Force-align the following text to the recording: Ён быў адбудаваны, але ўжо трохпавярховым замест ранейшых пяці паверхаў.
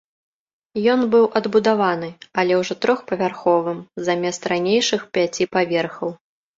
Ён 0.93 0.99
быў 1.11 1.27
адбудаваны, 1.39 2.09
але 2.43 2.59
ўжо 2.61 2.73
трохпавярховым 2.87 3.79
замест 4.11 4.41
ранейшых 4.57 5.01
пяці 5.17 5.53
паверхаў. 5.57 6.09